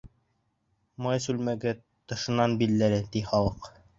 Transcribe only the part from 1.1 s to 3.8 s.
сүлмәге тышынан билдәле, ти халыҡ.